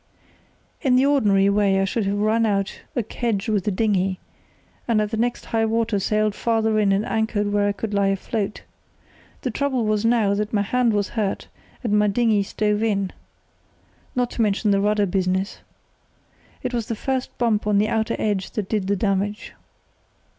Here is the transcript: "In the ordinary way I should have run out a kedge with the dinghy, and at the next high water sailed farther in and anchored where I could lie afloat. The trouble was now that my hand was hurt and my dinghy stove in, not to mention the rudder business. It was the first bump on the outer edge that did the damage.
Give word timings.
"In 0.81 0.95
the 0.95 1.05
ordinary 1.05 1.47
way 1.47 1.79
I 1.79 1.85
should 1.85 2.07
have 2.07 2.17
run 2.17 2.43
out 2.43 2.79
a 2.95 3.03
kedge 3.03 3.49
with 3.49 3.65
the 3.65 3.71
dinghy, 3.71 4.19
and 4.87 4.99
at 4.99 5.11
the 5.11 5.15
next 5.17 5.45
high 5.45 5.63
water 5.65 5.99
sailed 5.99 6.33
farther 6.33 6.79
in 6.79 6.91
and 6.91 7.05
anchored 7.05 7.53
where 7.53 7.67
I 7.67 7.71
could 7.71 7.93
lie 7.93 8.07
afloat. 8.07 8.63
The 9.43 9.51
trouble 9.51 9.85
was 9.85 10.03
now 10.03 10.33
that 10.33 10.53
my 10.53 10.63
hand 10.63 10.93
was 10.93 11.09
hurt 11.09 11.49
and 11.83 11.99
my 11.99 12.07
dinghy 12.07 12.41
stove 12.41 12.81
in, 12.81 13.11
not 14.15 14.31
to 14.31 14.41
mention 14.41 14.71
the 14.71 14.81
rudder 14.81 15.05
business. 15.05 15.59
It 16.63 16.73
was 16.73 16.87
the 16.87 16.95
first 16.95 17.37
bump 17.37 17.67
on 17.67 17.77
the 17.77 17.87
outer 17.89 18.15
edge 18.17 18.49
that 18.53 18.67
did 18.69 18.87
the 18.87 18.95
damage. 18.95 19.53